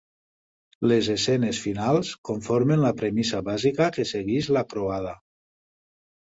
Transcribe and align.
Les 0.91 1.09
escenes 1.15 1.59
finals 1.65 2.15
conformen 2.31 2.83
la 2.87 2.93
premissa 3.03 3.45
bàsica 3.53 3.93
que 3.99 4.09
segueix 4.15 4.51
la 4.59 4.67
croada. 4.75 5.17